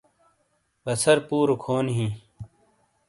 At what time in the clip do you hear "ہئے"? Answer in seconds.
1.99-2.09